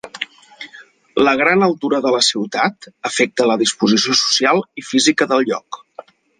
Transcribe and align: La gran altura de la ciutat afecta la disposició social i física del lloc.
La 1.27 1.33
gran 1.41 1.65
altura 1.67 1.99
de 2.07 2.15
la 2.15 2.23
ciutat 2.29 2.89
afecta 3.11 3.49
la 3.53 3.61
disposició 3.65 4.19
social 4.25 4.67
i 4.83 4.89
física 4.93 5.33
del 5.35 5.49
lloc. 5.53 5.83